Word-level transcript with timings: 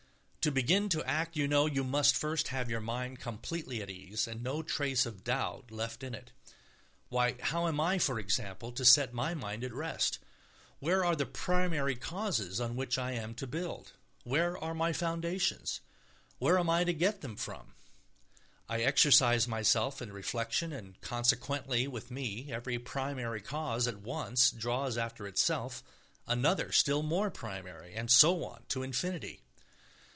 To 0.43 0.49
begin 0.51 0.89
to 0.89 1.03
act, 1.03 1.37
you 1.37 1.47
know, 1.47 1.67
you 1.67 1.83
must 1.83 2.15
first 2.15 2.47
have 2.47 2.67
your 2.67 2.81
mind 2.81 3.19
completely 3.19 3.79
at 3.83 3.91
ease 3.91 4.27
and 4.27 4.41
no 4.41 4.63
trace 4.63 5.05
of 5.05 5.23
doubt 5.23 5.69
left 5.69 6.01
in 6.01 6.15
it. 6.15 6.31
Why, 7.09 7.35
how 7.39 7.67
am 7.67 7.79
I, 7.79 7.99
for 7.99 8.17
example, 8.17 8.71
to 8.71 8.83
set 8.83 9.13
my 9.13 9.35
mind 9.35 9.63
at 9.63 9.71
rest? 9.71 10.17
Where 10.79 11.05
are 11.05 11.15
the 11.15 11.27
primary 11.27 11.95
causes 11.95 12.59
on 12.59 12.75
which 12.75 12.97
I 12.97 13.11
am 13.11 13.35
to 13.35 13.45
build? 13.45 13.91
Where 14.23 14.57
are 14.57 14.73
my 14.73 14.93
foundations? 14.93 15.79
Where 16.39 16.57
am 16.57 16.71
I 16.71 16.85
to 16.85 16.91
get 16.93 17.21
them 17.21 17.35
from? 17.35 17.75
I 18.67 18.81
exercise 18.81 19.47
myself 19.47 20.01
in 20.01 20.11
reflection, 20.11 20.73
and 20.73 20.99
consequently 21.01 21.87
with 21.87 22.09
me 22.09 22.51
every 22.51 22.79
primary 22.79 23.41
cause 23.41 23.87
at 23.87 24.01
once 24.01 24.49
draws 24.49 24.97
after 24.97 25.27
itself 25.27 25.83
another 26.25 26.71
still 26.71 27.03
more 27.03 27.29
primary, 27.29 27.93
and 27.93 28.09
so 28.09 28.43
on 28.43 28.63
to 28.69 28.81
infinity. 28.81 29.41